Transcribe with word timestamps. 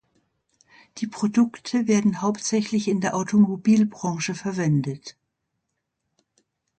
Die 0.97 1.05
Produkte 1.05 1.87
werden 1.87 2.23
hauptsächlich 2.23 2.87
in 2.87 3.01
der 3.01 3.15
Automobilbranche 3.15 4.33
verwendet. 4.33 5.15